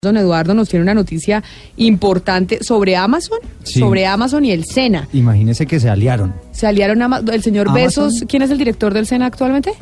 [0.00, 1.42] Don Eduardo nos tiene una noticia
[1.76, 3.80] importante sobre Amazon, Sí.
[3.80, 5.08] sobre Amazon y el SENA.
[5.12, 6.32] Imagínese que se aliaron.
[6.52, 8.06] Se aliaron Ama- el señor Amazon.
[8.06, 8.24] Besos.
[8.28, 9.72] ¿Quién es el director del SENA actualmente?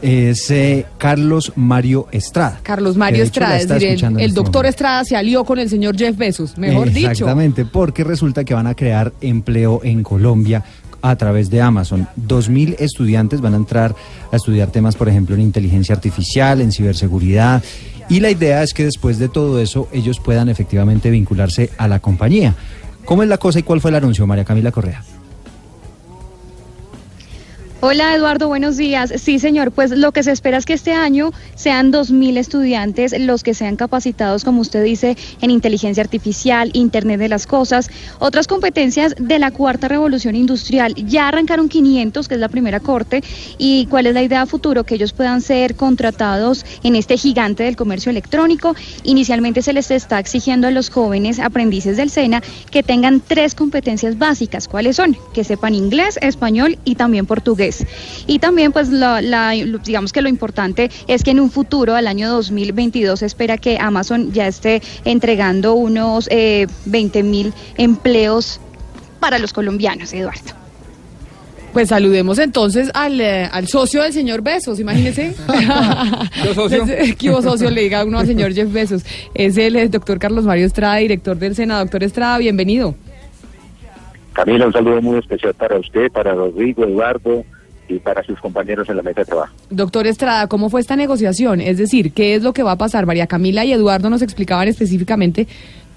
[0.00, 2.58] Es eh, Carlos Mario Estrada.
[2.62, 4.62] Carlos Mario Estrada, es decir, el, este doctor momento.
[4.70, 7.10] Estrada se alió con el señor Jeff Bezos, mejor dicho.
[7.10, 10.64] Exactamente, porque resulta que van a crear empleo en Colombia
[11.02, 12.08] a través de Amazon.
[12.16, 13.94] Dos mil estudiantes van a entrar
[14.32, 17.62] a estudiar temas, por ejemplo, en inteligencia artificial, en ciberseguridad.
[18.08, 21.98] Y la idea es que después de todo eso ellos puedan efectivamente vincularse a la
[21.98, 22.54] compañía.
[23.04, 25.02] ¿Cómo es la cosa y cuál fue el anuncio, María Camila Correa?
[27.82, 29.12] Hola Eduardo, buenos días.
[29.18, 33.42] Sí, señor, pues lo que se espera es que este año sean 2.000 estudiantes los
[33.42, 39.14] que sean capacitados, como usted dice, en inteligencia artificial, Internet de las Cosas, otras competencias
[39.18, 40.94] de la cuarta revolución industrial.
[40.94, 43.22] Ya arrancaron 500, que es la primera corte,
[43.58, 47.76] y cuál es la idea futuro, que ellos puedan ser contratados en este gigante del
[47.76, 48.74] comercio electrónico.
[49.02, 54.16] Inicialmente se les está exigiendo a los jóvenes aprendices del SENA que tengan tres competencias
[54.16, 54.66] básicas.
[54.66, 55.14] ¿Cuáles son?
[55.34, 57.65] Que sepan inglés, español y también portugués.
[58.26, 59.50] Y también, pues, la, la-
[59.84, 63.78] digamos que lo importante es que en un futuro, al año 2022, se espera que
[63.80, 68.60] Amazon ya esté entregando unos eh, 20 mil empleos
[69.20, 70.52] para los colombianos, Eduardo.
[71.72, 75.34] Pues saludemos entonces al, eh, al socio del señor Besos, imagínese.
[76.42, 76.84] ¿Qué socio?
[77.18, 77.70] ¿Qué hubo, socio?
[77.70, 79.04] Le diga uno al señor Jeff Besos.
[79.34, 81.78] Es el eh, doctor Carlos Mario Estrada, director del SENA.
[81.80, 82.94] Doctor Estrada, bienvenido.
[84.32, 87.44] Camila, un saludo muy especial para usted, para Rodrigo, Eduardo
[87.88, 89.54] y para sus compañeros en la mesa de trabajo.
[89.70, 91.60] Doctor Estrada, ¿cómo fue esta negociación?
[91.60, 93.06] Es decir, ¿qué es lo que va a pasar?
[93.06, 95.46] María Camila y Eduardo nos explicaban específicamente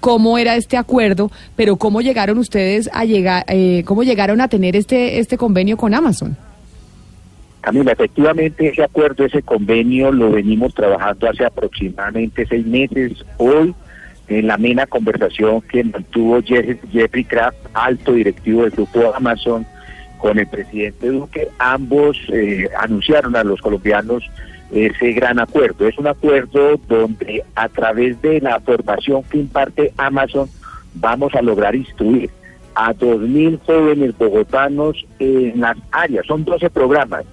[0.00, 4.74] cómo era este acuerdo, pero cómo llegaron ustedes a llegar, eh, cómo llegaron a tener
[4.76, 6.36] este este convenio con Amazon.
[7.60, 13.22] Camila, efectivamente ese acuerdo, ese convenio lo venimos trabajando hace aproximadamente seis meses.
[13.36, 13.74] Hoy,
[14.28, 19.66] en la amena conversación que mantuvo Jeff- Jeffrey Kraft, alto directivo del grupo Amazon,
[20.20, 24.22] con el presidente Duque, ambos eh, anunciaron a los colombianos
[24.70, 25.88] ese gran acuerdo.
[25.88, 30.48] Es un acuerdo donde a través de la formación que imparte Amazon
[30.94, 32.30] vamos a lograr instruir
[32.74, 36.26] a 2.000 jóvenes bogotanos en las áreas.
[36.26, 37.24] Son 12 programas,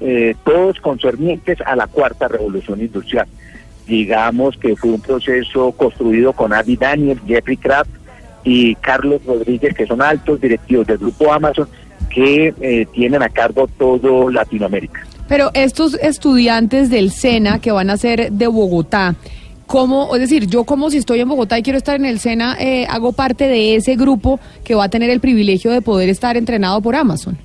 [0.00, 3.26] eh, todos concernientes a la cuarta revolución industrial.
[3.86, 7.90] Digamos que fue un proceso construido con Adi Daniel, Jeffrey Kraft
[8.44, 11.68] y Carlos Rodríguez, que son altos directivos del grupo Amazon,
[12.10, 15.06] que eh, tienen a cargo todo Latinoamérica.
[15.28, 19.14] Pero estos estudiantes del SENA que van a ser de Bogotá,
[19.66, 22.56] ¿cómo, es decir, yo como si estoy en Bogotá y quiero estar en el SENA,
[22.58, 26.36] eh, hago parte de ese grupo que va a tener el privilegio de poder estar
[26.36, 27.38] entrenado por Amazon?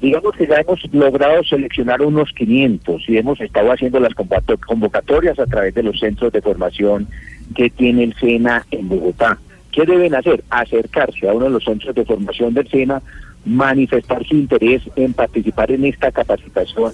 [0.00, 5.44] Digamos que ya hemos logrado seleccionar unos 500 y hemos estado haciendo las convocatorias a
[5.44, 7.06] través de los centros de formación
[7.54, 9.38] que tiene el SENA en Bogotá.
[9.72, 10.42] ¿Qué deben hacer?
[10.48, 13.02] Acercarse a uno de los centros de formación del SENA,
[13.44, 16.92] manifestar su interés en participar en esta capacitación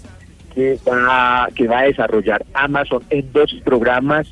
[0.54, 4.30] que va, que va a desarrollar Amazon en dos programas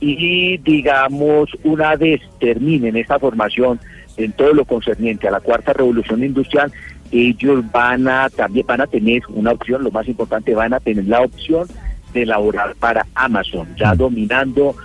[0.00, 3.80] y digamos una vez terminen esta formación
[4.16, 6.72] en todo lo concerniente a la cuarta revolución industrial,
[7.10, 11.04] ellos van a también van a tener una opción, lo más importante, van a tener
[11.06, 11.66] la opción
[12.12, 14.76] de laborar para Amazon, ya dominando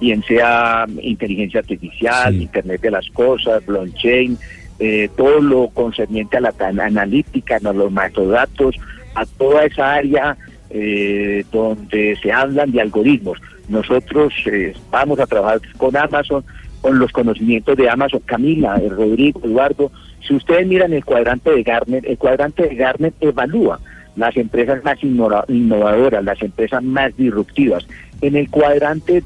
[0.00, 2.42] bien sea inteligencia artificial, Sí.
[2.42, 4.38] Internet de las cosas, blockchain,
[4.78, 8.76] eh, todo lo concerniente a la analítica, a los macrodatos,
[9.14, 10.36] a toda esa área
[10.70, 13.38] eh, donde se hablan de algoritmos.
[13.68, 16.44] Nosotros eh, vamos a trabajar con Amazon,
[16.80, 18.20] con los conocimientos de Amazon.
[18.26, 19.90] Camila, eh, Rodrigo, Eduardo,
[20.26, 23.78] si ustedes miran el cuadrante de Gartner, el cuadrante de Gartner evalúa
[24.16, 27.86] las empresas más innova- innovadoras, las empresas más disruptivas.
[28.20, 29.22] En el cuadrante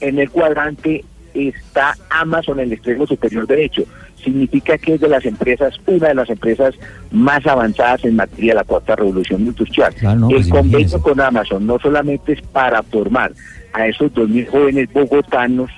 [0.00, 1.04] en el cuadrante
[1.36, 3.84] está Amazon en el extremo superior derecho.
[4.22, 6.74] Significa que es de las empresas, una de las empresas
[7.10, 9.94] más avanzadas en materia de la cuarta revolución industrial.
[9.94, 11.00] Claro, no, el pues convenio imagínese.
[11.00, 13.32] con Amazon no solamente es para formar
[13.72, 15.70] a esos 2.000 jóvenes bogotanos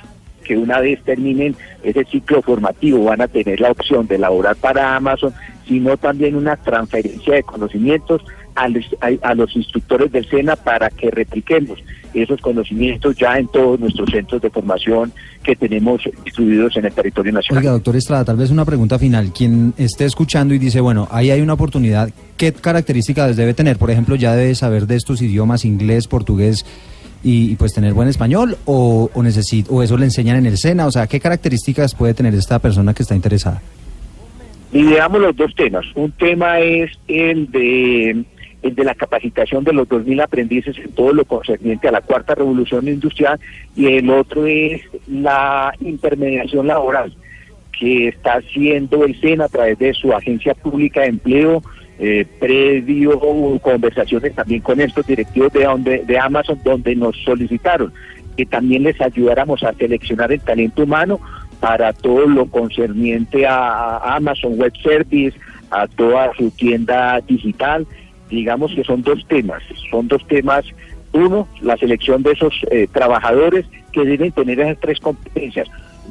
[0.44, 4.96] que una vez terminen ese ciclo formativo van a tener la opción de laborar para
[4.96, 5.34] Amazon,
[5.66, 8.22] sino también una transferencia de conocimientos
[8.58, 11.78] a, los- a- a los instructores del SENA para que repliquemos
[12.14, 15.12] esos conocimientos ya en todos nuestros centros de formación
[15.44, 17.62] que tenemos distribuidos en el territorio nacional.
[17.62, 19.32] Oiga, doctor Estrada, tal vez una pregunta final.
[19.32, 23.76] Quien esté escuchando y dice, bueno, ahí hay una oportunidad, ¿qué características debe tener?
[23.76, 26.64] Por ejemplo, ya debe saber de estos idiomas, inglés, portugués,
[27.22, 30.56] y, y, pues tener buen español, o, o, necesit- o eso le enseñan en el
[30.56, 30.86] SENA.
[30.86, 33.60] O sea, ¿qué características puede tener esta persona que está interesada?
[34.72, 35.84] Dividamos los dos temas.
[35.94, 38.24] Un tema es el de
[38.62, 42.34] el de la capacitación de los 2.000 aprendices en todo lo concerniente a la cuarta
[42.34, 43.38] revolución industrial
[43.76, 47.14] y el otro es la intermediación laboral
[47.78, 51.62] que está haciendo el SENA a través de su agencia pública de empleo,
[52.00, 53.18] eh, previo
[53.60, 57.92] conversaciones también con estos directivos de, donde, de Amazon donde nos solicitaron
[58.36, 61.18] que también les ayudáramos a seleccionar el talento humano
[61.58, 65.36] para todo lo concerniente a Amazon Web Service,
[65.70, 67.84] a toda su tienda digital.
[68.28, 70.64] Digamos que son dos temas, son dos temas.
[71.12, 75.68] Uno, la selección de esos eh, trabajadores que deben tener esas tres competencias.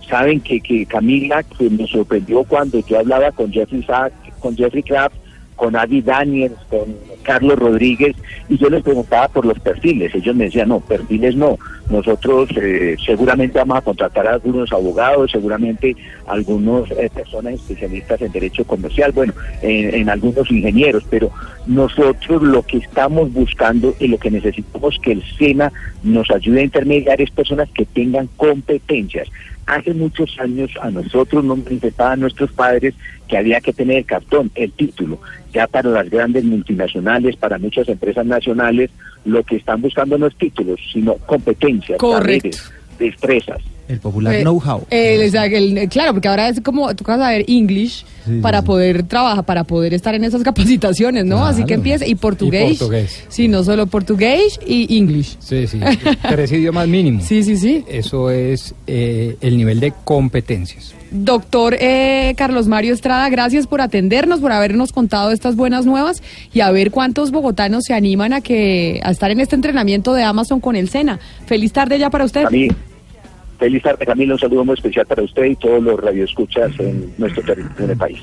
[0.09, 4.83] Saben que, que Camila, que me sorprendió cuando yo hablaba con Jeffrey Sack, con Jeffrey
[4.83, 5.15] Kraft,
[5.57, 8.15] con Adi Daniels, con Carlos Rodríguez,
[8.47, 10.15] y yo les preguntaba por los perfiles.
[10.15, 11.57] Ellos me decían, no, perfiles no.
[11.89, 15.95] Nosotros eh, seguramente vamos a contratar a algunos abogados, seguramente
[16.27, 21.31] algunos eh, personas especialistas en derecho comercial, bueno, en, en algunos ingenieros, pero
[21.65, 25.71] nosotros lo que estamos buscando y lo que necesitamos que el SENA
[26.03, 29.27] nos ayude a intermediar es personas que tengan competencias.
[29.67, 32.95] Hace muchos años a nosotros nos manifestaban nuestros padres
[33.27, 35.19] que había que tener el cartón, el título.
[35.53, 38.89] Ya para las grandes multinacionales, para muchas empresas nacionales,
[39.25, 42.57] lo que están buscando no es títulos, sino competencias, Correcto.
[42.97, 43.59] destrezas.
[43.87, 44.85] El popular Eh, know-how.
[44.89, 48.63] eh, eh, claro, porque ahora es como, tú vas a ver English Sí, para sí,
[48.63, 48.67] sí.
[48.67, 51.45] poder trabajar, para poder estar en esas capacitaciones, ¿no?
[51.45, 52.73] Así que empieza, y portugués.
[52.73, 53.23] Y portugués.
[53.29, 55.37] Sí, no solo portugués y English.
[55.39, 55.79] Sí, sí.
[56.27, 57.23] Tres idiomas mínimos.
[57.23, 57.85] Sí, sí, sí.
[57.87, 60.93] Eso es eh, el nivel de competencias.
[61.09, 66.21] Doctor eh, Carlos Mario Estrada, gracias por atendernos, por habernos contado estas buenas nuevas
[66.53, 70.23] y a ver cuántos bogotanos se animan a que a estar en este entrenamiento de
[70.23, 71.17] Amazon con el SENA.
[71.45, 72.43] Feliz tarde ya para usted.
[72.45, 72.67] A mí,
[73.57, 77.43] feliz tarde Camila, un saludo muy especial para usted y todos los radioescuchas en nuestro
[77.43, 78.19] territorio en país.